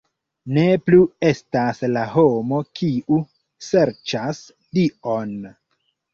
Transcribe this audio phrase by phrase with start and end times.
[0.57, 3.21] Ne plu estas la homo kiu
[3.69, 4.43] serĉas
[4.81, 5.39] Dion!